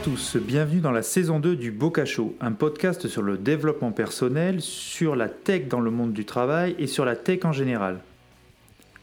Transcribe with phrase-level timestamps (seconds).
[0.00, 3.36] bonjour à tous, bienvenue dans la saison 2 du Boca Show, un podcast sur le
[3.36, 7.52] développement personnel, sur la tech dans le monde du travail et sur la tech en
[7.52, 8.00] général.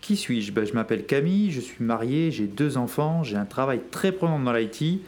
[0.01, 0.51] Qui suis-je?
[0.51, 4.39] Ben, Je m'appelle Camille, je suis marié, j'ai deux enfants, j'ai un travail très prenant
[4.39, 5.01] dans l'IT,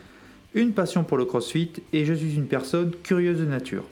[0.54, 3.86] une passion pour le crossfit et je suis une personne curieuse de nature.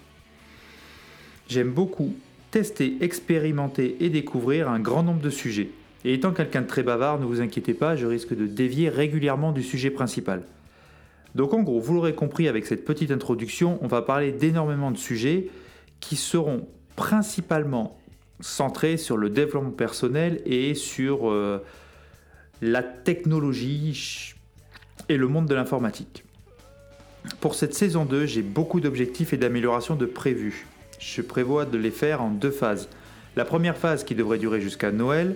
[1.47, 2.13] J'aime beaucoup
[2.51, 5.69] tester, expérimenter et découvrir un grand nombre de sujets.
[6.05, 9.51] Et étant quelqu'un de très bavard, ne vous inquiétez pas, je risque de dévier régulièrement
[9.51, 10.43] du sujet principal.
[11.37, 14.97] Donc en gros, vous l'aurez compris avec cette petite introduction, on va parler d'énormément de
[14.97, 15.49] sujets
[15.99, 17.99] qui seront principalement
[18.39, 21.63] centrés sur le développement personnel et sur euh,
[22.63, 24.33] la technologie
[25.09, 26.23] et le monde de l'informatique.
[27.39, 30.65] Pour cette saison 2, j'ai beaucoup d'objectifs et d'améliorations de prévus.
[30.97, 32.89] Je prévois de les faire en deux phases.
[33.35, 35.35] La première phase qui devrait durer jusqu'à Noël,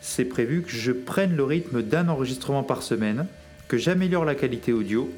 [0.00, 3.26] c'est prévu que je prenne le rythme d'un enregistrement par semaine,
[3.68, 5.10] que j'améliore la qualité audio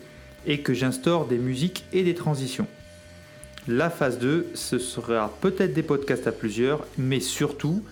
[0.47, 2.67] et que j'instaure des musiques et des transitions.
[3.69, 7.83] La phase 2, ce sera peut-être des podcasts à plusieurs, mais surtout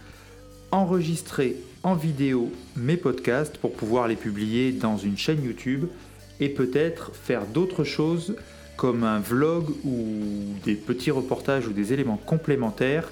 [0.70, 5.86] enregistrer en vidéo mes podcasts pour pouvoir les publier dans une chaîne YouTube
[6.40, 8.36] et peut-être faire d'autres choses
[8.76, 13.10] comme un vlog ou des petits reportages ou des éléments complémentaires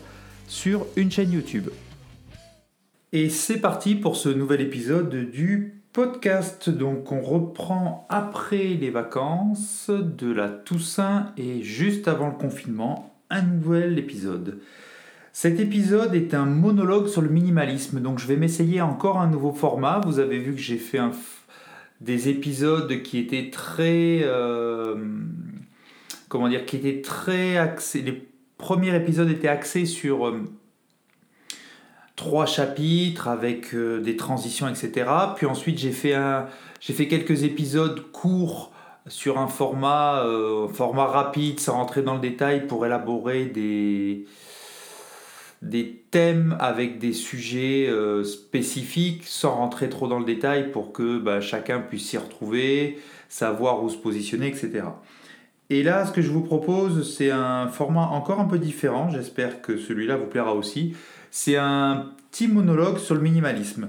[0.49, 1.69] sur une chaîne YouTube.
[3.12, 6.71] Et c'est parti pour ce nouvel épisode du podcast.
[6.71, 13.43] Donc on reprend après les vacances de la Toussaint et juste avant le confinement, un
[13.43, 14.61] nouvel épisode.
[15.33, 19.53] Cet épisode est un monologue sur le minimalisme, donc je vais m'essayer encore un nouveau
[19.53, 20.01] format.
[20.05, 21.01] Vous avez vu que j'ai fait
[22.01, 24.21] des épisodes qui étaient très...
[24.25, 24.97] Euh,
[26.29, 28.03] comment dire Qui étaient très axés...
[28.03, 30.29] Les premiers épisodes étaient axés sur...
[30.29, 30.45] Euh,
[32.17, 35.11] trois chapitres avec euh, des transitions, etc.
[35.37, 36.47] Puis ensuite, j'ai fait, un,
[36.81, 38.73] j'ai fait quelques épisodes courts
[39.06, 44.27] sur un format, euh, format rapide, sans rentrer dans le détail, pour élaborer des,
[45.62, 51.19] des thèmes avec des sujets euh, spécifiques, sans rentrer trop dans le détail, pour que
[51.19, 54.84] bah, chacun puisse s'y retrouver, savoir où se positionner, etc.
[55.71, 59.09] Et là, ce que je vous propose, c'est un format encore un peu différent.
[59.09, 60.95] J'espère que celui-là vous plaira aussi.
[61.34, 63.88] C'est un petit monologue sur le minimalisme.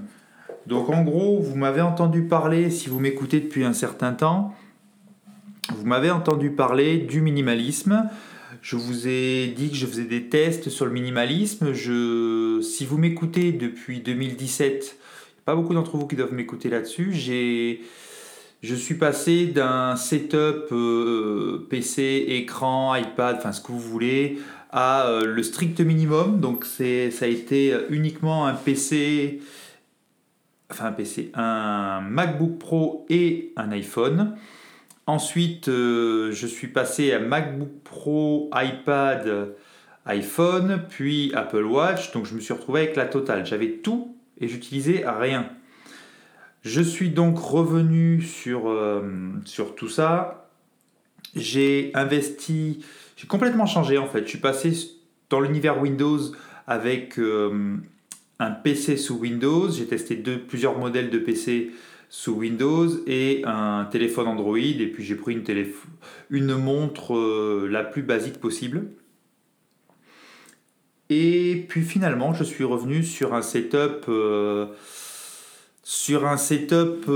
[0.66, 4.54] Donc en gros, vous m'avez entendu parler, si vous m'écoutez depuis un certain temps,
[5.76, 8.08] vous m'avez entendu parler du minimalisme.
[8.62, 11.74] Je vous ai dit que je faisais des tests sur le minimalisme.
[11.74, 14.96] Je, si vous m'écoutez depuis 2017,
[15.44, 17.12] pas beaucoup d'entre vous qui doivent m'écouter là-dessus.
[17.12, 17.82] J'ai,
[18.62, 24.38] je suis passé d'un setup euh, PC, écran, iPad, enfin ce que vous voulez,
[24.74, 26.40] à euh, le strict minimum.
[26.40, 29.40] Donc c'est, ça a été euh, uniquement un PC,
[30.70, 34.36] enfin un PC, un MacBook Pro et un iPhone.
[35.06, 39.54] Ensuite, euh, je suis passé à MacBook Pro, iPad,
[40.06, 42.10] iPhone, puis Apple Watch.
[42.12, 43.46] Donc je me suis retrouvé avec la totale.
[43.46, 45.50] J'avais tout et j'utilisais rien.
[46.62, 48.74] Je suis donc revenu sur,
[49.44, 50.48] sur tout ça.
[51.36, 52.80] J'ai investi
[53.26, 54.24] complètement changé en fait.
[54.24, 54.72] Je suis passé
[55.30, 56.18] dans l'univers Windows
[56.66, 57.76] avec euh,
[58.38, 59.70] un PC sous Windows.
[59.70, 61.72] J'ai testé deux, plusieurs modèles de PC
[62.08, 64.58] sous Windows et un téléphone Android.
[64.58, 65.44] Et puis j'ai pris une,
[66.30, 68.88] une montre euh, la plus basique possible.
[71.10, 74.06] Et puis finalement, je suis revenu sur un setup.
[74.08, 74.66] Euh,
[75.86, 77.10] sur un setup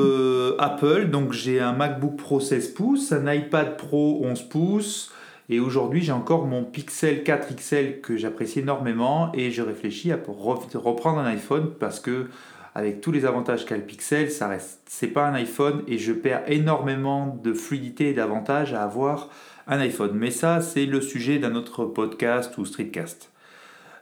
[0.59, 5.11] Apple, donc j'ai un MacBook Pro 16 pouces, un iPad Pro 11 pouces,
[5.51, 10.19] et aujourd'hui, j'ai encore mon Pixel 4 XL que j'apprécie énormément et je réfléchis à
[10.27, 12.27] reprendre un iPhone parce que
[12.75, 16.13] avec tous les avantages qu'a le Pixel, ça reste c'est pas un iPhone et je
[16.13, 19.31] perds énormément de fluidité et d'avantages à avoir
[19.67, 20.13] un iPhone.
[20.15, 23.33] Mais ça, c'est le sujet d'un autre podcast ou streetcast.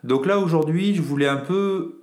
[0.02, 2.02] Donc là aujourd'hui, je voulais un peu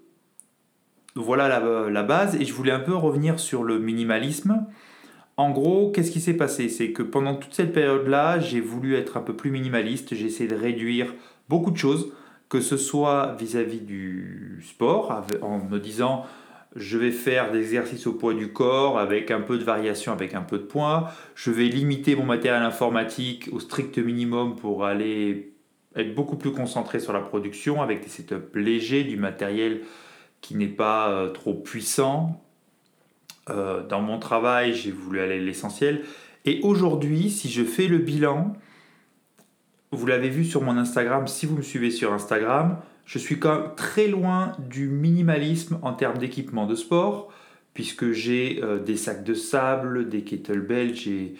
[1.15, 4.65] voilà la, la base et je voulais un peu revenir sur le minimalisme
[5.37, 6.69] en gros, qu'est-ce qui s'est passé?
[6.69, 10.47] C'est que pendant toute cette période-là, j'ai voulu être un peu plus minimaliste, j'ai essayé
[10.47, 11.13] de réduire
[11.49, 12.11] beaucoup de choses,
[12.49, 16.25] que ce soit vis-à-vis du sport, en me disant
[16.75, 20.33] je vais faire des exercices au poids du corps avec un peu de variation, avec
[20.33, 25.53] un peu de poids, je vais limiter mon matériel informatique au strict minimum pour aller
[25.95, 29.81] être beaucoup plus concentré sur la production avec des setups légers, du matériel
[30.41, 32.43] qui n'est pas euh, trop puissant
[33.49, 36.01] euh, dans mon travail, j'ai voulu aller à l'essentiel.
[36.45, 38.53] Et aujourd'hui, si je fais le bilan,
[39.91, 43.59] vous l'avez vu sur mon Instagram, si vous me suivez sur Instagram, je suis quand
[43.59, 47.31] même très loin du minimalisme en termes d'équipement de sport,
[47.73, 51.35] puisque j'ai euh, des sacs de sable, des kettlebells, j'ai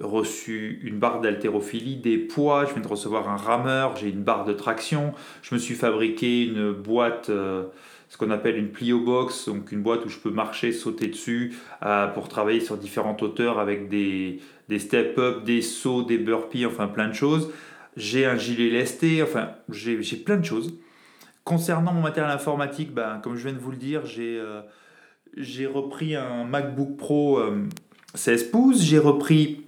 [0.00, 4.44] reçu une barre d'haltérophilie, des poids, je viens de recevoir un rameur, j'ai une barre
[4.44, 5.12] de traction,
[5.42, 7.64] je me suis fabriqué une boîte, euh,
[8.08, 11.58] ce qu'on appelle une plio box, donc une boîte où je peux marcher, sauter dessus
[11.84, 16.88] euh, pour travailler sur différentes hauteurs avec des, des step-up, des sauts, des burpees, enfin
[16.88, 17.50] plein de choses.
[17.96, 20.78] J'ai un gilet lesté, enfin j'ai plein de choses.
[21.44, 24.60] Concernant mon matériel informatique, ben, comme je viens de vous le dire, j'ai euh,
[25.36, 27.40] j'ai repris un MacBook Pro
[28.14, 29.66] 16 pouces, j'ai repris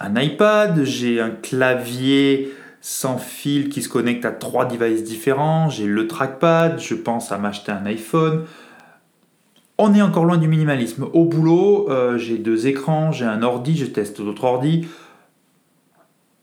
[0.00, 2.52] un iPad, j'ai un clavier
[2.88, 7.36] sans fil qui se connecte à trois devices différents, j'ai le trackpad, je pense à
[7.36, 8.44] m'acheter un iPhone.
[9.76, 11.08] On est encore loin du minimalisme.
[11.12, 14.86] Au boulot, euh, j'ai deux écrans, j'ai un ordi, je teste d'autres ordis.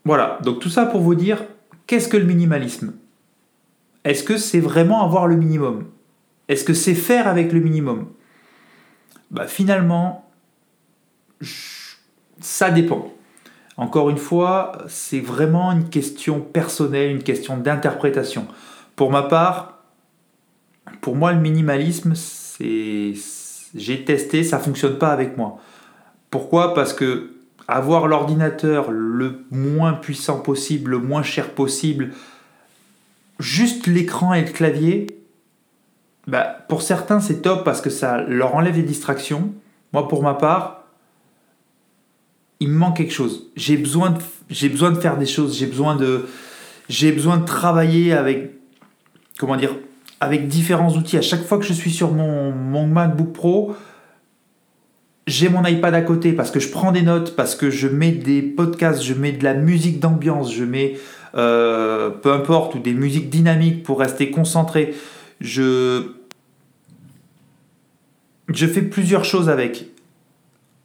[0.03, 1.45] Voilà, donc tout ça pour vous dire,
[1.87, 2.93] qu'est-ce que le minimalisme?
[4.03, 5.85] Est-ce que c'est vraiment avoir le minimum?
[6.49, 8.07] Est-ce que c'est faire avec le minimum?
[9.31, 10.29] Bah, Finalement,
[12.41, 13.13] ça dépend.
[13.77, 18.47] Encore une fois, c'est vraiment une question personnelle, une question d'interprétation.
[18.95, 19.79] Pour ma part,
[21.01, 23.13] pour moi, le minimalisme, c'est
[23.75, 25.57] j'ai testé, ça fonctionne pas avec moi.
[26.29, 26.73] Pourquoi?
[26.73, 27.31] Parce que
[27.67, 32.11] avoir l'ordinateur le moins puissant possible, le moins cher possible,
[33.39, 35.07] juste l'écran et le clavier,
[36.27, 39.53] bah, pour certains c'est top parce que ça leur enlève des distractions.
[39.91, 40.82] Moi, pour ma part,
[42.59, 43.47] il me manque quelque chose.
[43.55, 45.57] J'ai besoin de, besoin de faire des choses.
[45.57, 46.25] J'ai besoin de,
[46.89, 48.51] besoin de travailler avec,
[49.38, 49.75] comment dire,
[50.19, 51.17] avec différents outils.
[51.17, 53.75] À chaque fois que je suis sur mon, mon MacBook Pro,
[55.27, 58.11] j'ai mon iPad à côté parce que je prends des notes, parce que je mets
[58.11, 60.97] des podcasts, je mets de la musique d'ambiance, je mets
[61.35, 64.94] euh, peu importe ou des musiques dynamiques pour rester concentré.
[65.39, 66.11] Je
[68.50, 69.88] je fais plusieurs choses avec.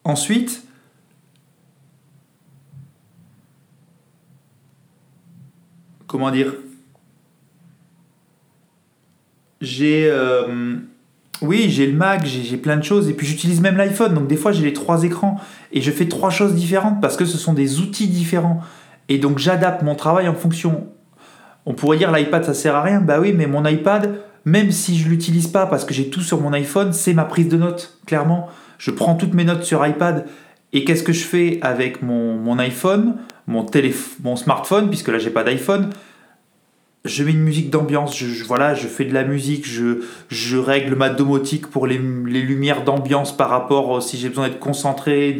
[0.04, 0.62] Ensuite,
[6.08, 6.54] comment dire
[9.60, 10.10] J'ai.
[10.10, 10.76] Euh,
[11.40, 14.36] oui, j'ai le Mac, j'ai plein de choses, et puis j'utilise même l'iPhone, donc des
[14.36, 15.40] fois j'ai les trois écrans,
[15.70, 18.60] et je fais trois choses différentes parce que ce sont des outils différents.
[19.08, 20.88] Et donc j'adapte mon travail en fonction.
[21.64, 24.98] On pourrait dire l'iPad ça sert à rien, bah oui, mais mon iPad, même si
[24.98, 28.00] je l'utilise pas parce que j'ai tout sur mon iPhone, c'est ma prise de notes,
[28.04, 28.48] clairement.
[28.78, 30.26] Je prends toutes mes notes sur iPad,
[30.72, 33.14] et qu'est-ce que je fais avec mon iPhone,
[33.48, 33.66] mon,
[34.22, 35.90] mon smartphone, puisque là j'ai pas d'iPhone
[37.04, 41.08] je mets une musique d'ambiance, je, voilà, je fais de la musique, je, règle ma
[41.08, 45.36] domotique pour les, lumières d'ambiance par rapport si j'ai besoin d'être concentré,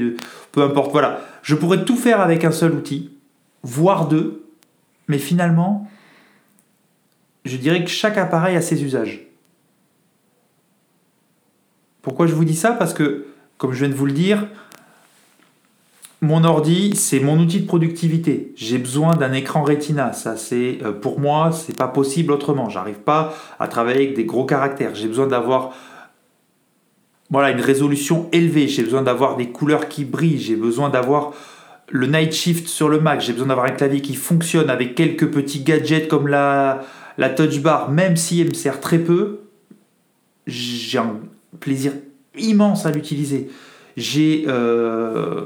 [0.53, 1.21] peu importe, voilà.
[1.43, 3.11] Je pourrais tout faire avec un seul outil,
[3.63, 4.45] voire deux,
[5.09, 5.89] mais finalement,
[7.45, 9.27] je dirais que chaque appareil a ses usages.
[12.03, 12.73] Pourquoi je vous dis ça?
[12.73, 13.27] Parce que,
[13.57, 14.47] comme je viens de vous le dire,
[16.21, 18.53] mon ordi, c'est mon outil de productivité.
[18.57, 20.13] J'ai besoin d'un écran Retina.
[20.13, 22.69] Ça, c'est euh, pour moi, c'est pas possible autrement.
[22.69, 24.95] J'arrive pas à travailler avec des gros caractères.
[24.95, 25.73] J'ai besoin d'avoir
[27.31, 28.67] une résolution élevée.
[28.67, 30.41] J'ai besoin d'avoir des couleurs qui brillent.
[30.41, 31.33] J'ai besoin d'avoir
[31.89, 33.21] le night shift sur le Mac.
[33.21, 36.83] J'ai besoin d'avoir un clavier qui fonctionne avec quelques petits gadgets comme la
[37.19, 39.41] la touch bar, même si elle me sert très peu.
[40.47, 41.17] J'ai un
[41.61, 41.93] plaisir
[42.39, 43.51] immense à l'utiliser.
[43.97, 45.45] J'ai euh,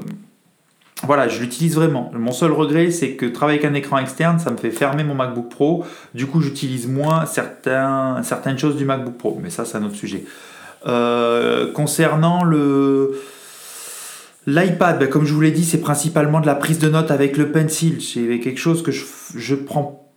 [1.05, 2.11] voilà, je l'utilise vraiment.
[2.13, 5.15] Mon seul regret, c'est que travailler avec un écran externe, ça me fait fermer mon
[5.15, 5.85] MacBook Pro.
[6.13, 9.39] Du coup, j'utilise moins certaines choses du MacBook Pro.
[9.41, 10.23] Mais ça, c'est un autre sujet.
[10.85, 13.19] Euh, concernant le
[14.47, 17.37] l'iPad, ben, comme je vous l'ai dit, c'est principalement de la prise de notes avec
[17.37, 18.01] le pencil.
[18.01, 20.09] C'est quelque chose que je, prends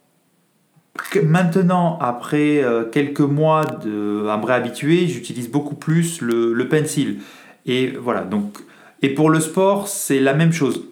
[1.22, 7.18] maintenant, après euh, quelques mois de, à me réhabituer, j'utilise beaucoup plus le pencil.
[7.66, 8.58] Et voilà, donc
[9.02, 10.84] et pour le sport, c'est la même chose.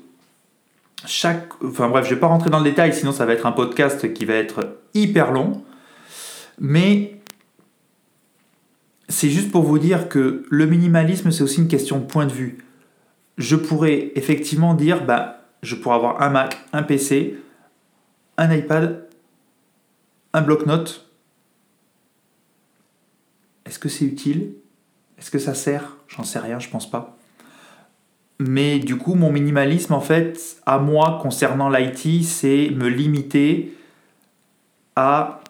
[1.07, 3.47] Chaque, enfin bref, je ne vais pas rentrer dans le détail, sinon ça va être
[3.47, 5.63] un podcast qui va être hyper long.
[6.59, 7.21] Mais
[9.09, 12.33] c'est juste pour vous dire que le minimalisme, c'est aussi une question de point de
[12.33, 12.65] vue.
[13.37, 17.39] Je pourrais effectivement dire, bah, je pourrais avoir un Mac, un PC,
[18.39, 19.07] un iPad,
[20.33, 21.09] un bloc-notes.
[23.67, 24.55] Est-ce que c'est utile?
[25.19, 25.97] Est-ce que ça sert?
[26.09, 27.17] J'en sais rien, je pense pas.
[28.39, 33.73] Mais du coup, mon minimalisme, en fait, à moi, concernant l'IT, c'est me limiter
[34.97, 35.41] à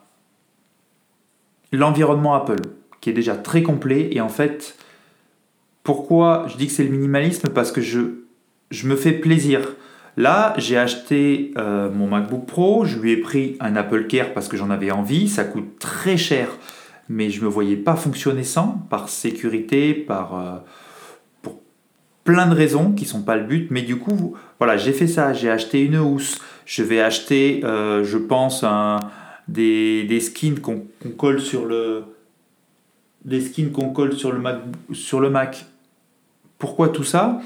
[1.73, 2.61] l'environnement Apple,
[3.01, 4.11] qui est déjà très complet.
[4.13, 4.77] Et en fait,
[5.83, 7.49] pourquoi je dis que c'est le minimalisme?
[7.49, 8.01] Parce que je,
[8.71, 9.75] je me fais plaisir.
[10.17, 14.47] Là, j'ai acheté euh, mon MacBook Pro, je lui ai pris un Apple Care parce
[14.47, 16.51] que j'en avais envie, ça coûte très cher,
[17.09, 20.39] mais je ne me voyais pas fonctionner sans, par sécurité, par...
[20.39, 20.59] Euh,
[22.25, 25.33] plein de raisons qui sont pas le but, mais du coup, voilà, j'ai fait ça,
[25.33, 28.65] j'ai acheté une housse, je vais acheter, euh, je pense,
[29.47, 32.05] des, des skins qu'on colle sur le
[35.31, 35.67] Mac.
[36.59, 37.41] Pourquoi tout ça?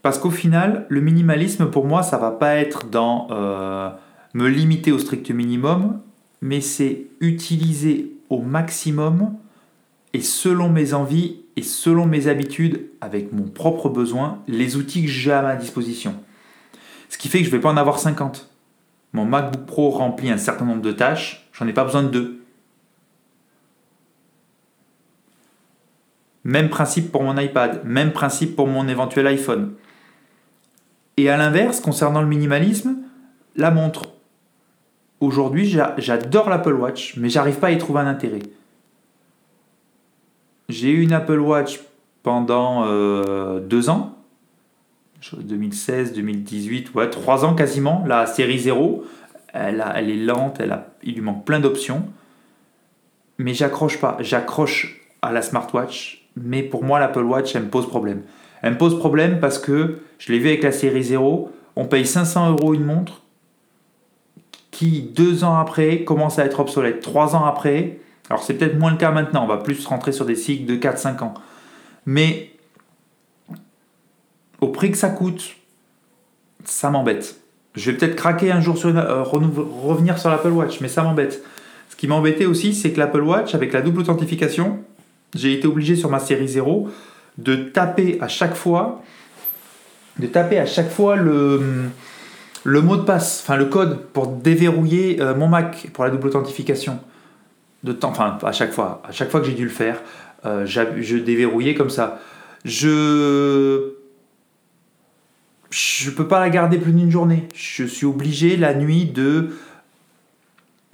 [0.00, 3.90] Parce qu'au final, le minimalisme pour moi, ça va pas être dans euh,
[4.34, 6.00] me limiter au strict minimum,
[6.40, 9.34] mais c'est utiliser au maximum
[10.14, 15.10] et selon mes envies et selon mes habitudes, avec mon propre besoin, les outils que
[15.10, 16.14] j'ai à ma disposition.
[17.08, 18.50] Ce qui fait que je ne vais pas en avoir 50.
[19.14, 22.42] Mon MacBook Pro remplit un certain nombre de tâches, j'en ai pas besoin de deux.
[26.44, 29.72] Même principe pour mon iPad, même principe pour mon éventuel iPhone.
[31.16, 32.98] Et à l'inverse, concernant le minimalisme,
[33.56, 34.12] la montre.
[35.20, 38.42] Aujourd'hui, j'adore l'Apple Watch, mais j'arrive pas à y trouver un intérêt.
[40.68, 41.80] J'ai eu une Apple Watch
[42.22, 44.16] pendant euh, deux ans,
[45.32, 49.04] 2016, 2018, ouais, trois ans quasiment, la série 0.
[49.52, 52.04] Elle, elle est lente, elle a, il lui manque plein d'options.
[53.38, 54.16] Mais j'accroche pas.
[54.20, 58.22] J'accroche à la smartwatch, mais pour moi, l'Apple Watch, elle me pose problème.
[58.62, 62.06] Elle me pose problème parce que, je l'ai vu avec la série 0, on paye
[62.06, 63.22] 500 euros une montre
[64.70, 67.00] qui, deux ans après, commence à être obsolète.
[67.00, 70.24] Trois ans après, alors c'est peut-être moins le cas maintenant, on va plus rentrer sur
[70.24, 71.34] des cycles de 4-5 ans.
[72.06, 72.50] Mais
[74.60, 75.56] au prix que ça coûte,
[76.64, 77.40] ça m'embête.
[77.74, 81.42] Je vais peut-être craquer un jour sur euh, revenir sur l'Apple Watch, mais ça m'embête.
[81.90, 84.78] Ce qui m'embêtait aussi, c'est que l'Apple Watch, avec la double authentification,
[85.34, 86.88] j'ai été obligé sur ma série 0
[87.38, 89.02] de taper à chaque fois,
[90.18, 91.90] de taper à chaque fois le,
[92.64, 96.28] le mot de passe, enfin le code pour déverrouiller euh, mon Mac pour la double
[96.28, 96.98] authentification.
[97.82, 100.00] De temps, enfin à chaque fois, à chaque fois que j'ai dû le faire,
[100.44, 102.20] euh, je déverrouillais comme ça.
[102.64, 103.92] Je
[105.70, 107.48] je peux pas la garder plus d'une journée.
[107.54, 109.50] Je suis obligé la nuit de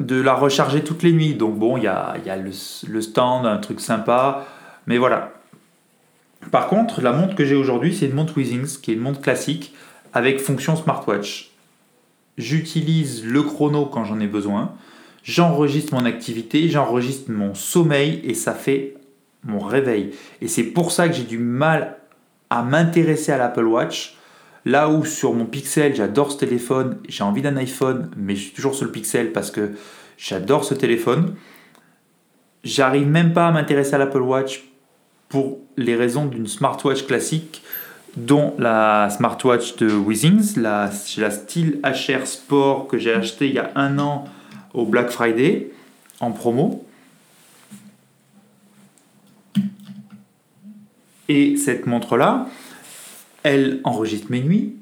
[0.01, 1.35] de la recharger toutes les nuits.
[1.35, 2.51] Donc bon, il y a, y a le,
[2.89, 4.47] le, stand, un truc sympa,
[4.87, 5.33] mais voilà.
[6.51, 9.21] Par contre, la montre que j'ai aujourd'hui, c'est une montre Withings, qui est une montre
[9.21, 9.75] classique
[10.12, 11.53] avec fonction smartwatch.
[12.37, 14.73] J'utilise le chrono quand j'en ai besoin.
[15.23, 18.95] J'enregistre mon activité, j'enregistre mon sommeil et ça fait
[19.45, 20.12] mon réveil.
[20.41, 21.99] Et c'est pour ça que j'ai du mal
[22.50, 24.17] à m'intéresser à l'Apple Watch
[24.64, 28.52] Là où sur mon Pixel, j'adore ce téléphone, j'ai envie d'un iPhone, mais je suis
[28.52, 29.73] toujours sur le Pixel parce que
[30.17, 31.35] j'adore ce téléphone.
[32.62, 34.62] J'arrive même pas à m'intéresser à l'Apple Watch
[35.29, 37.62] pour les raisons d'une smartwatch classique,
[38.17, 43.59] dont la smartwatch de Withings, la, la Style HR Sport que j'ai acheté il y
[43.59, 44.26] a un an
[44.75, 45.71] au Black Friday
[46.21, 46.87] en promo.
[51.29, 52.47] Et cette montre-là,
[53.43, 54.76] elle enregistre mes nuits.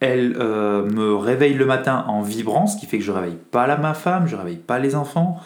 [0.00, 3.38] Elle euh, me réveille le matin en vibrant, ce qui fait que je ne réveille
[3.50, 5.40] pas la, ma femme, je ne réveille pas les enfants.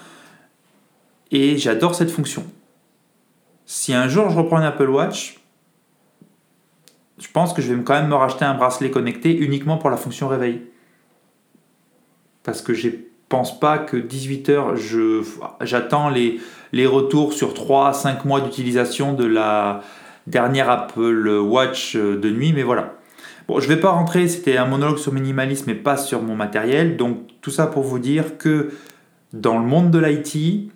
[1.31, 2.45] Et j'adore cette fonction.
[3.67, 5.41] Si un jour je reprends un Apple Watch,
[7.19, 9.97] je pense que je vais quand même me racheter un bracelet connecté uniquement pour la
[9.97, 10.63] fonction réveil.
[12.43, 12.91] Parce que je
[13.29, 14.75] pense pas que 18 heures,
[15.61, 16.41] j'attends les,
[16.87, 19.83] retours sur 3 à 5 mois d'utilisation de la,
[20.27, 22.95] dernière Apple Watch euh, de nuit, mais voilà.
[23.49, 26.35] Bon, je ne vais pas rentrer, c'était un monologue sur minimalisme et pas sur mon
[26.35, 26.97] matériel.
[26.97, 28.73] Donc tout ça pour vous dire que
[29.33, 30.73] dans le monde de l'IT,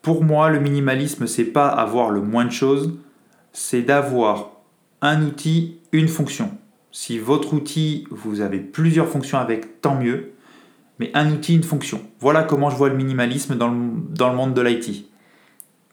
[0.00, 2.94] pour moi, le minimalisme, c'est pas avoir le moins de choses,
[3.52, 4.52] c'est d'avoir
[5.02, 6.56] un outil, une fonction.
[7.00, 10.32] Si votre outil, vous avez plusieurs fonctions avec, tant mieux.
[10.98, 12.02] Mais un outil, une fonction.
[12.18, 15.04] Voilà comment je vois le minimalisme dans le, monde de l'IT.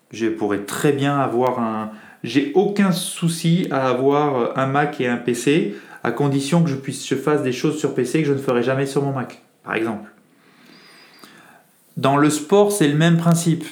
[0.09, 1.91] Je pourrais très bien avoir un.
[2.23, 7.07] J'ai aucun souci à avoir un Mac et un PC, à condition que je puisse
[7.07, 9.75] je fasse des choses sur PC que je ne ferai jamais sur mon Mac, par
[9.75, 10.09] exemple.
[11.97, 13.63] Dans le sport, c'est le même principe.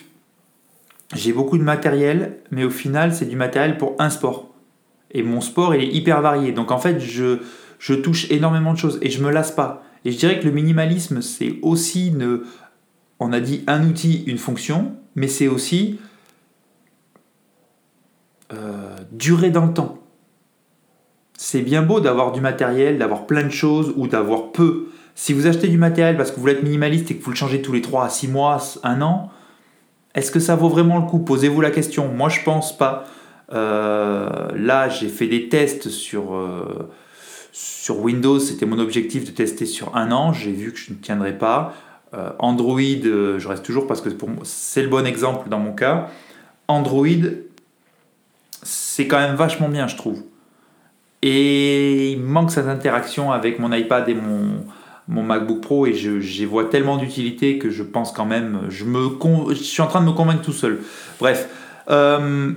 [1.15, 4.52] J'ai beaucoup de matériel, mais au final, c'est du matériel pour un sport.
[5.13, 6.51] Et mon sport, il est hyper varié.
[6.51, 7.39] Donc en fait, je,
[8.01, 9.83] touche énormément de choses et je me lasse pas.
[10.05, 12.13] Et je dirais que le minimalisme, c'est aussi,
[13.19, 15.99] on a dit un outil, une fonction, mais c'est aussi
[18.51, 19.99] euh, durer dans le temps.
[21.37, 24.89] C'est bien beau d'avoir du matériel, d'avoir plein de choses ou d'avoir peu.
[25.15, 27.35] Si vous achetez du matériel parce que vous voulez être minimaliste et que vous le
[27.35, 29.31] changez tous les 3 à 6 mois, un an,
[30.15, 31.19] est-ce que ça vaut vraiment le coup?
[31.19, 32.07] Posez-vous la question.
[32.07, 33.05] Moi, je pense pas.
[33.53, 36.89] Euh, là, j'ai fait des tests sur, euh,
[37.51, 38.39] sur Windows.
[38.39, 40.33] C'était mon objectif de tester sur un an.
[40.33, 41.73] J'ai vu que je ne tiendrais pas.
[42.37, 44.09] Android, je reste toujours parce que
[44.43, 46.09] c'est le bon exemple dans mon cas.
[46.67, 47.07] Android,
[48.61, 50.21] c'est quand même vachement bien, je trouve.
[51.23, 54.65] Et il manque cette interaction avec mon iPad et mon,
[55.07, 58.85] MacBook Pro et j'y vois tellement d'utilité que je pense quand même, je,
[59.49, 60.81] je suis en train de me convaincre tout seul.
[61.19, 61.49] Bref,
[61.89, 62.51] euh,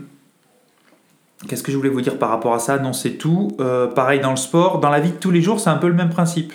[1.49, 2.78] qu'est-ce que je voulais vous dire par rapport à ça?
[2.78, 3.49] Non, c'est tout.
[3.61, 5.88] Euh, pareil dans le sport, dans la vie de tous les jours, c'est un peu
[5.88, 6.52] le même principe.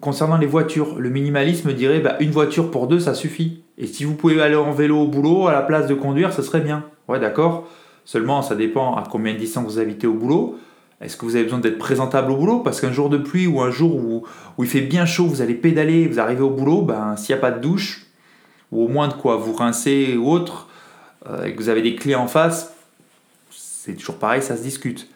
[0.00, 3.62] Concernant les voitures, le minimalisme dirait bah, une voiture pour deux, ça suffit.
[3.76, 6.42] Et si vous pouvez aller en vélo au boulot à la place de conduire, ce
[6.42, 6.84] serait bien.
[7.08, 7.68] Ouais, d'accord.
[8.04, 10.58] Seulement, ça dépend à combien de distance vous habitez au boulot.
[11.00, 12.60] Est-ce que vous avez besoin d'être présentable au boulot?
[12.60, 14.24] Parce qu'un jour de pluie ou un jour où,
[14.60, 17.42] il fait bien chaud, vous allez pédaler, vous arrivez au boulot, ben, s'il n'y a
[17.42, 18.06] pas de douche,
[18.70, 20.68] ou au moins de quoi vous rincer ou autre,
[21.28, 22.74] euh, et que vous avez des clients en face,
[23.50, 25.08] c'est toujours pareil, ça se discute.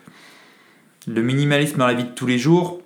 [1.07, 2.81] Le minimalisme dans la vie de tous les jours,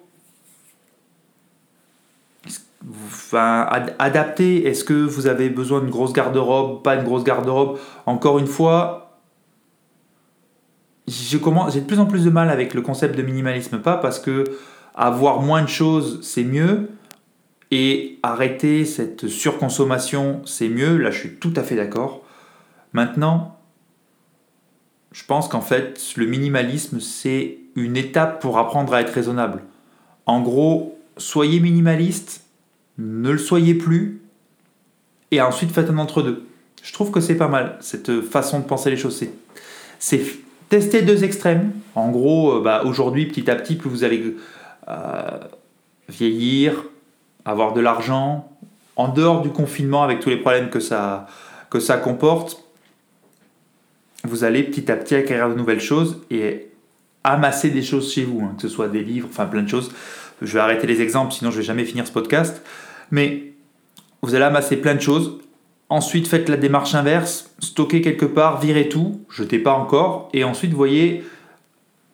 [2.91, 8.39] enfin, adapter, est-ce que vous avez besoin d'une grosse garde-robe, pas une grosse garde-robe Encore
[8.39, 9.01] une fois,
[11.11, 14.45] j'ai de plus en plus de mal avec le concept de minimalisme, pas parce que
[14.95, 16.91] avoir moins de choses c'est mieux
[17.71, 22.20] et arrêter cette surconsommation c'est mieux, là je suis tout à fait d'accord.
[22.93, 23.59] Maintenant,
[25.13, 29.63] je pense qu'en fait le minimalisme c'est une étape pour apprendre à être raisonnable.
[30.27, 32.45] En gros, soyez minimaliste,
[32.99, 34.23] ne le soyez plus
[35.31, 36.47] et ensuite faites un entre-deux.
[36.83, 39.23] Je trouve que c'est pas mal cette façon de penser les choses.
[39.99, 40.23] C'est
[40.71, 41.73] Testez deux extrêmes.
[41.97, 44.37] En gros, euh, bah, aujourd'hui, petit à petit, plus vous allez
[44.89, 45.39] euh,
[46.09, 46.85] vieillir,
[47.45, 48.49] avoir de l'argent,
[48.95, 51.27] en dehors du confinement, avec tous les problèmes que ça,
[51.71, 52.63] que ça comporte,
[54.25, 56.69] vous allez petit à petit acquérir de nouvelles choses et
[57.25, 59.93] amasser des choses chez vous, hein, que ce soit des livres, enfin plein de choses.
[60.43, 62.63] Je vais arrêter les exemples, sinon je vais jamais finir ce podcast.
[63.11, 63.53] Mais
[64.23, 65.41] vous allez amasser plein de choses
[65.91, 70.73] Ensuite, faites la démarche inverse, stockez quelque part, virez tout, jetez pas encore, et ensuite
[70.73, 71.25] voyez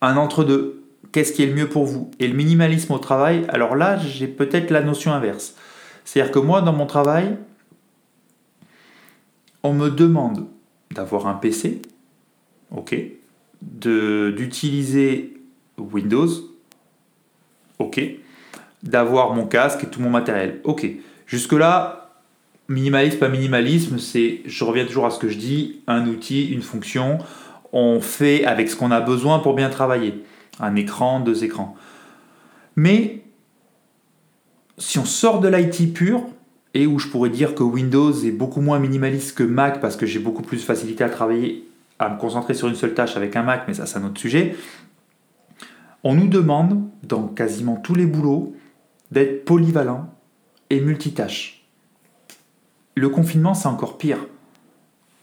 [0.01, 0.83] un entre-deux.
[1.11, 2.09] Qu'est-ce qui est le mieux pour vous?
[2.19, 5.53] Et le minimalisme au travail, alors là, j'ai peut-être la notion inverse.
[6.03, 7.37] C'est-à-dire que moi, dans mon travail,
[9.61, 10.47] on me demande
[10.89, 11.83] d'avoir un PC,
[12.75, 12.95] ok,
[13.61, 15.33] d'utiliser
[15.77, 16.29] Windows,
[17.79, 18.01] ok,
[18.83, 20.87] d'avoir mon casque et tout mon matériel, ok.
[21.25, 22.11] Jusque-là,
[22.69, 26.61] minimalisme, pas minimalisme, c'est, je reviens toujours à ce que je dis, un outil, une
[26.61, 27.17] fonction,
[27.73, 30.23] on fait avec ce qu'on a besoin pour bien travailler.
[30.59, 31.75] Un écran, deux écrans.
[32.75, 33.23] Mais
[34.77, 36.23] si on sort de l'IT pur,
[36.73, 40.05] et où je pourrais dire que Windows est beaucoup moins minimaliste que Mac parce que
[40.05, 41.66] j'ai beaucoup plus de facilité à travailler,
[41.99, 44.19] à me concentrer sur une seule tâche avec un Mac, mais ça c'est un autre
[44.19, 44.55] sujet,
[46.03, 48.55] on nous demande, dans quasiment tous les boulots,
[49.11, 50.13] d'être polyvalent
[50.69, 51.65] et multitâche.
[52.95, 54.19] Le confinement, c'est encore pire.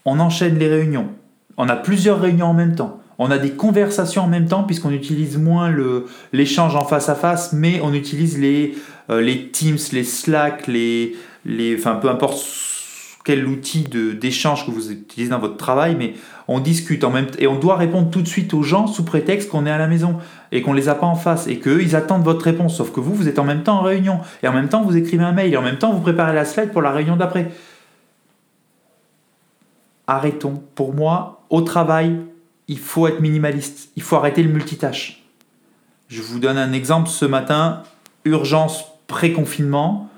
[0.05, 1.09] On enchaîne les réunions.
[1.57, 2.99] On a plusieurs réunions en même temps.
[3.17, 5.73] On a des conversations en même temps puisqu'on utilise moins
[6.33, 8.75] l'échange en face à face, mais on utilise les,
[9.09, 12.37] euh, Teams, les Slack, les, les, enfin peu importe
[13.25, 16.13] quel outil d'échange que vous utilisez dans votre travail, mais
[16.47, 19.49] on discute en même et on doit répondre tout de suite aux gens sous prétexte
[19.49, 20.19] qu'on est à la maison
[20.51, 22.77] et qu'on les a pas en face et qu'eux ils attendent votre réponse.
[22.77, 24.95] Sauf que vous, vous êtes en même temps en réunion et en même temps vous
[24.95, 27.51] écrivez un mail et en même temps vous préparez la slide pour la réunion d'après.
[30.05, 30.61] Arrêtons.
[30.75, 32.15] Pour moi, au travail,
[32.67, 33.89] il faut être minimaliste.
[33.95, 35.23] Il faut arrêter le multitâche.
[36.09, 37.81] Je vous donne un exemple ce matin.
[38.23, 40.11] Urgence pré-confinement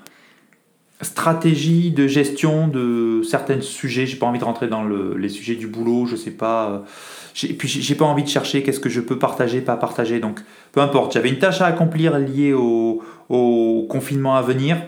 [1.00, 4.06] stratégie de gestion de certains sujets.
[4.06, 6.84] J'ai pas envie de rentrer dans les sujets du boulot, je sais pas.
[7.44, 10.18] Et puis j'ai pas envie de chercher qu'est-ce que je peux partager, pas partager.
[10.18, 10.40] Donc
[10.72, 11.12] peu importe.
[11.12, 14.82] J'avais une tâche à accomplir liée au, au confinement à venir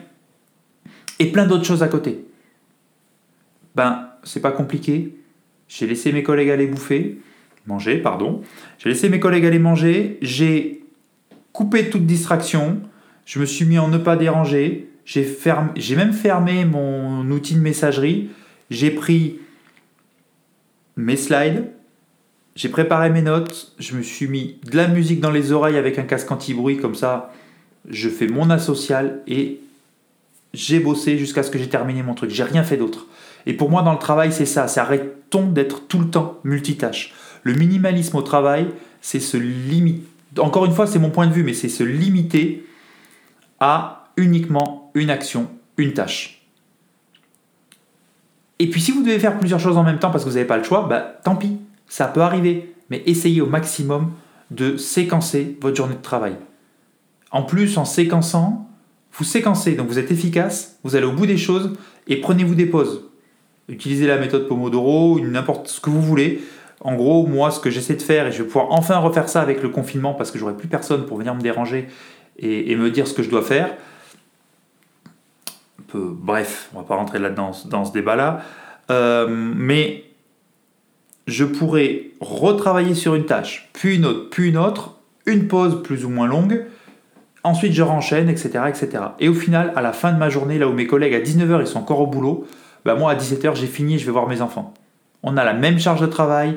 [1.21, 2.25] et plein d'autres choses à côté.
[3.77, 5.17] Ben c'est pas compliqué.
[5.69, 7.21] J'ai laissé mes collègues aller bouffer,
[7.67, 8.43] manger, pardon.
[8.79, 10.19] J'ai laissé mes collègues aller manger.
[10.23, 10.83] J'ai
[11.53, 12.81] coupé toute distraction.
[13.25, 18.31] Je me suis mis en ne pas déranger j'ai même fermé mon outil de messagerie.
[18.71, 19.41] J'ai pris
[20.97, 21.65] mes slides.
[22.55, 23.75] J'ai préparé mes notes.
[23.81, 26.77] Je me suis mis de la musique dans les oreilles avec un casque anti-bruit.
[26.77, 27.33] Comme ça,
[27.89, 29.61] je fais mon asocial et
[30.55, 32.31] j'ai bossé jusqu'à ce que j'ai terminé mon truc.
[32.31, 33.07] J'ai rien fait d'autre.
[33.47, 34.69] Et pour moi, dans le travail, c'est ça.
[34.69, 37.15] C'est arrêtons d'être tout le temps multitâche.
[37.43, 38.69] Le minimalisme au travail,
[39.01, 40.05] c'est se limiter.
[40.39, 42.65] Encore une fois, c'est mon point de vue, mais c'est se limiter
[43.59, 46.47] à uniquement une action, une tâche.
[48.59, 50.47] Et puis si vous devez faire plusieurs choses en même temps parce que vous n'avez
[50.47, 51.57] pas le choix, bah, tant pis,
[51.89, 52.75] ça peut arriver.
[52.91, 54.13] Mais essayez au maximum
[54.51, 56.37] de séquencer votre journée de travail.
[57.31, 58.69] En plus, en séquençant,
[59.13, 61.73] vous séquencez, donc vous êtes efficace, vous allez au bout des choses
[62.07, 63.09] et prenez-vous des pauses.
[63.69, 66.41] Utilisez la méthode Pomodoro, n'importe ce que vous voulez.
[66.81, 69.43] En gros, moi, ce que j'essaie de faire, et je vais pouvoir enfin refaire ça
[69.43, 71.89] avec le confinement parce que j'aurai plus personne pour venir me déranger
[72.39, 73.77] et, me dire ce que je dois faire.
[75.99, 78.41] Bref, on va pas rentrer là-dedans dans ce débat-là.
[78.91, 80.05] Euh, mais
[81.27, 86.05] je pourrais retravailler sur une tâche, puis une autre, puis une autre, une pause plus
[86.05, 86.65] ou moins longue,
[87.45, 89.05] ensuite je renchaîne, etc., etc.
[89.21, 91.61] Et au final, à la fin de ma journée, là où mes collègues à 19h
[91.61, 92.47] ils sont encore au boulot,
[92.85, 94.75] bah moi à 17h j'ai fini je vais voir mes enfants.
[95.23, 96.57] On a la même charge de travail,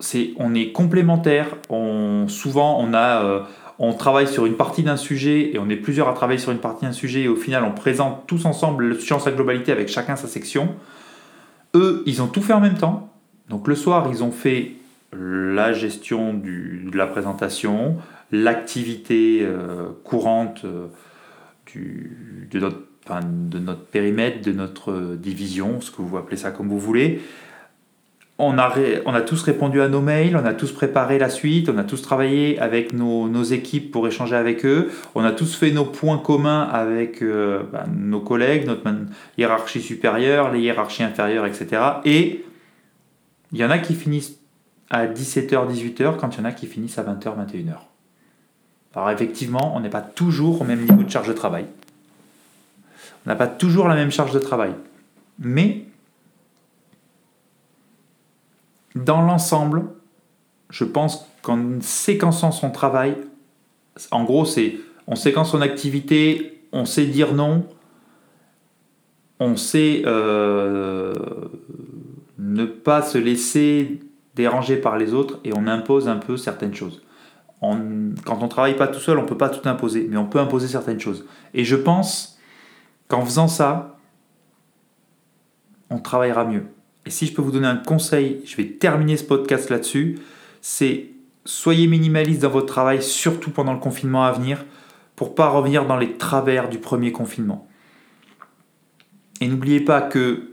[0.00, 3.22] c'est, on est complémentaires, on, souvent on a...
[3.24, 3.40] Euh,
[3.78, 6.58] on travaille sur une partie d'un sujet et on est plusieurs à travailler sur une
[6.58, 9.88] partie d'un sujet et au final on présente tous ensemble le sujet en globalité avec
[9.88, 10.74] chacun sa section.
[11.74, 13.12] Eux, ils ont tout fait en même temps.
[13.50, 14.72] Donc le soir, ils ont fait
[15.12, 17.96] la gestion de la présentation,
[18.32, 20.86] l'activité euh, courante euh,
[22.50, 22.80] de, notre,
[23.22, 27.20] de notre périmètre, de notre division, ce que vous appelez ça comme vous voulez
[28.38, 28.74] on a,
[29.06, 31.84] on a tous répondu à nos mails, on a tous préparé la suite, on a
[31.84, 36.18] tous travaillé avec nos, équipes pour échanger avec eux, on a tous fait nos points
[36.18, 38.82] communs avec euh, bah, nos collègues, notre
[39.38, 41.82] hiérarchie supérieure, les hiérarchies inférieures, etc.
[42.04, 42.44] Et
[43.52, 44.36] il y en a qui finissent
[44.90, 47.76] à 17h, 18h, quand il y en a qui finissent à 20h, 21h.
[48.94, 51.66] Alors effectivement, on n'est pas toujours au même niveau de charge de travail.
[53.24, 54.72] On n'a pas toujours la même charge de travail.
[55.38, 55.84] Mais
[58.96, 59.84] dans l'ensemble,
[60.70, 63.16] je pense qu'en séquençant son travail,
[64.10, 67.66] en gros, c'est on séquence son activité, on sait dire non,
[69.38, 71.12] on sait euh,
[72.38, 74.00] ne pas se laisser
[74.34, 77.02] déranger par les autres et on impose un peu certaines choses.
[77.60, 80.68] quand on travaille pas tout seul, on peut pas tout imposer, mais on peut imposer
[80.68, 81.24] certaines choses.
[81.54, 82.38] Et je pense
[83.08, 83.96] qu'en faisant ça,
[85.90, 86.64] on travaillera mieux.
[87.06, 90.18] Et si je peux vous donner un conseil, je vais terminer ce podcast là-dessus,
[90.60, 91.06] c'est
[91.44, 94.64] soyez minimaliste dans votre travail, surtout pendant le confinement à venir,
[95.14, 97.68] pour pas revenir dans les travers du premier confinement.
[99.40, 100.50] Et n'oubliez pas que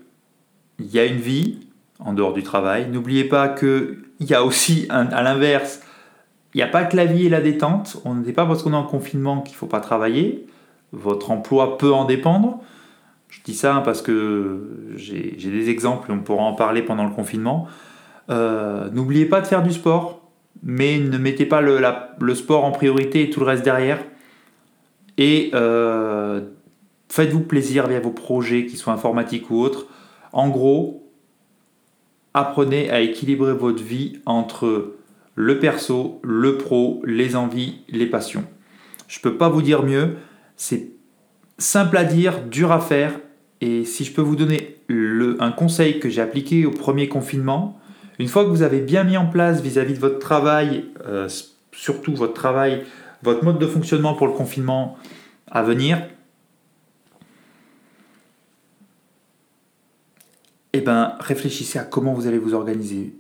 [0.79, 1.67] il y a une vie
[1.99, 2.89] en dehors du travail.
[2.89, 5.81] N'oubliez pas que il y a aussi à l'inverse,
[6.53, 7.97] il n'y a pas que la vie et la détente.
[8.05, 10.45] On n'est pas parce qu'on est en confinement qu'il ne faut pas travailler.
[10.91, 12.59] Votre emploi peut en dépendre.
[13.33, 17.67] Je dis ça parce que j'ai des exemples, on pourra en parler pendant le confinement.
[18.29, 20.29] Euh, n'oubliez pas de faire du sport,
[20.61, 23.99] mais ne mettez pas le, sport en priorité et tout le reste derrière.
[25.17, 26.41] Et euh,
[27.09, 29.87] faites-vous plaisir via vos projets, qu'ils soient informatiques ou autres.
[30.31, 31.09] En gros,
[32.35, 34.93] apprenez à équilibrer votre vie entre
[35.33, 38.43] le perso, le pro, les envies, les passions.
[39.07, 40.17] Je ne peux pas vous dire mieux,
[40.55, 40.92] c'est
[41.57, 43.19] simple à dire, dur à faire.
[43.61, 47.79] Et si je peux vous donner un conseil que j'ai appliqué au premier confinement,
[48.19, 51.27] une fois que vous avez bien mis en place vis-à-vis de votre travail, euh,
[51.71, 52.83] surtout votre travail,
[53.21, 54.97] votre mode de fonctionnement pour le confinement
[55.49, 56.01] à venir,
[60.73, 63.13] eh ben, réfléchissez à comment vous allez vous organiser.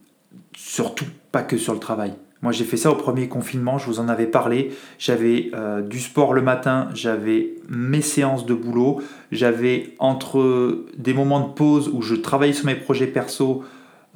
[0.55, 2.13] Surtout pas que sur le travail.
[2.43, 4.73] Moi, j'ai fait ça au premier confinement, je vous en avais parlé.
[4.99, 9.01] J'avais euh, du sport le matin, j'avais mes séances de boulot,
[9.31, 13.63] j'avais entre des moments de pause où je travaillais sur mes projets perso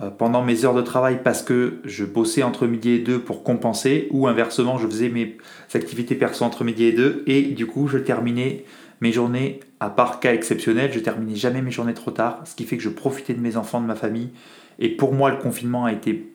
[0.01, 3.43] euh, pendant mes heures de travail parce que je bossais entre midi et deux pour
[3.43, 5.37] compenser, ou inversement, je faisais mes
[5.73, 8.65] activités perso entre midi et deux, et du coup, je terminais
[8.99, 12.65] mes journées, à part cas exceptionnel, je terminais jamais mes journées trop tard, ce qui
[12.65, 14.31] fait que je profitais de mes enfants, de ma famille.
[14.79, 16.29] Et pour moi, le confinement a été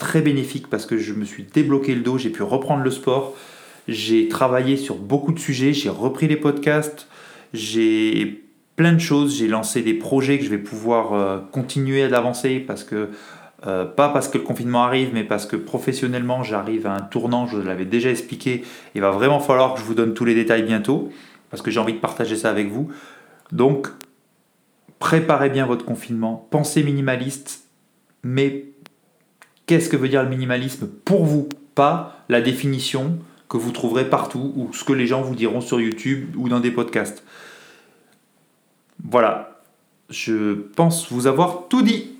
[0.00, 3.36] très bénéfique parce que je me suis débloqué le dos, j'ai pu reprendre le sport,
[3.86, 7.06] j'ai travaillé sur beaucoup de sujets, j'ai repris les podcasts,
[7.54, 8.42] j'ai
[8.74, 12.82] plein de choses, j'ai lancé des projets que je vais pouvoir euh, continuer d'avancer parce
[12.82, 13.10] que
[13.66, 17.46] euh, pas parce que le confinement arrive, mais parce que professionnellement j'arrive à un tournant,
[17.46, 20.34] je vous l'avais déjà expliqué, il va vraiment falloir que je vous donne tous les
[20.34, 21.10] détails bientôt,
[21.50, 22.88] parce que j'ai envie de partager ça avec vous.
[23.52, 23.88] Donc,
[24.98, 27.64] préparez bien votre confinement, pensez minimaliste,
[28.22, 28.64] mais
[29.70, 34.52] qu'est-ce que veut dire le minimalisme pour vous, pas la définition que vous trouverez partout
[34.56, 37.22] ou ce que les gens vous diront sur YouTube ou dans des podcasts.
[39.04, 39.62] Voilà,
[40.08, 42.16] je pense vous avoir tout dit.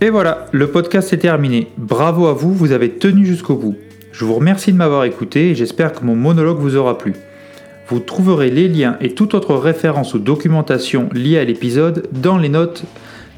[0.00, 1.72] Et voilà, le podcast est terminé.
[1.76, 3.74] Bravo à vous, vous avez tenu jusqu'au bout.
[4.12, 7.14] Je vous remercie de m'avoir écouté et j'espère que mon monologue vous aura plu.
[7.88, 12.48] Vous trouverez les liens et toute autre référence ou documentation liée à l'épisode dans les
[12.48, 12.84] notes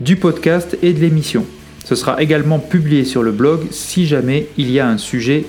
[0.01, 1.45] du podcast et de l'émission.
[1.85, 5.47] Ce sera également publié sur le blog si jamais il y a un sujet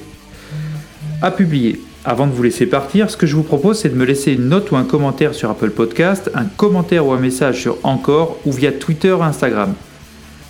[1.21, 1.79] à publier.
[2.05, 4.49] Avant de vous laisser partir, ce que je vous propose, c'est de me laisser une
[4.49, 8.51] note ou un commentaire sur Apple Podcast, un commentaire ou un message sur Encore ou
[8.51, 9.73] via Twitter ou Instagram.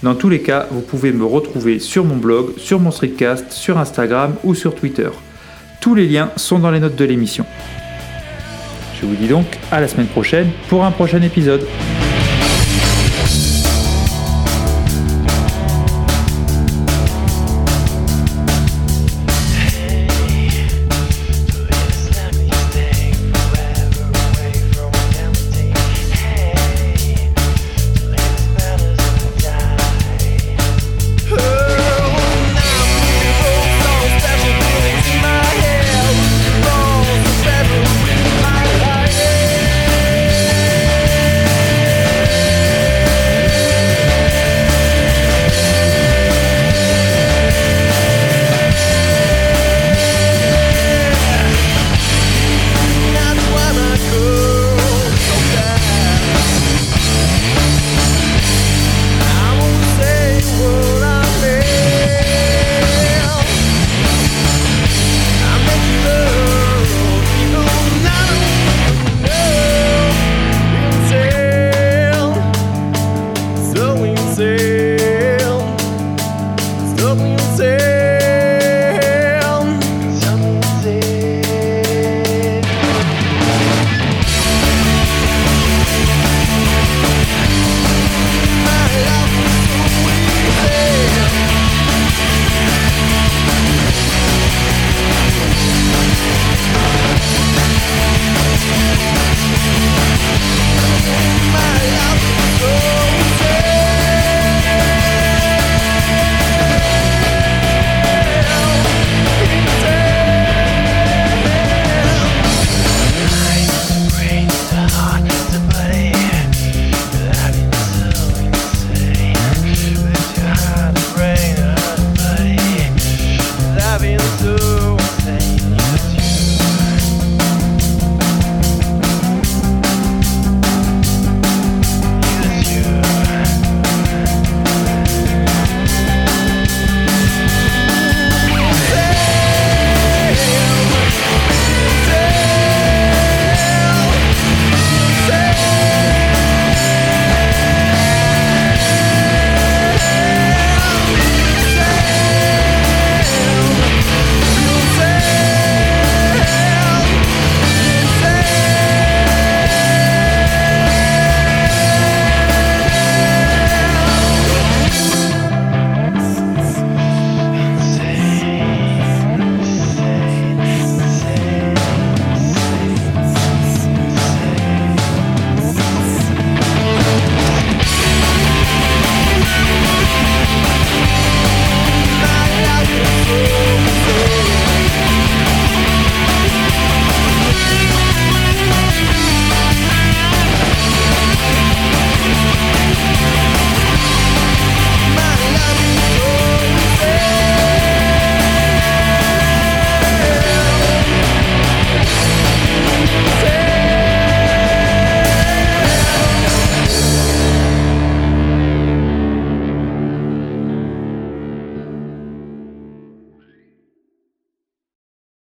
[0.04, 3.78] Dans tous les cas, vous pouvez me retrouver sur mon blog, sur mon streetcast, sur
[3.78, 5.10] Instagram ou sur Twitter.
[5.82, 7.46] Tous les liens sont dans les notes de l'émission.
[9.00, 11.66] Je vous dis donc à la semaine prochaine pour un prochain épisode.